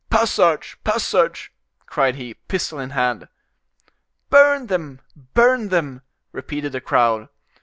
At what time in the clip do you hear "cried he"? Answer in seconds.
1.85-2.33